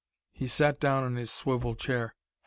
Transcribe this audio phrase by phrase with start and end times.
[0.31, 2.15] He sat down in his swivel chair.